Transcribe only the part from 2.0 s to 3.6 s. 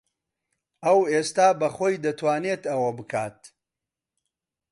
دەتوانێت ئەوە بکات.